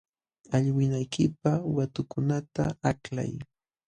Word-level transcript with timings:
Allwinaykipaq 0.55 1.59
watukunata 1.75 2.65
aklay. 2.89 3.31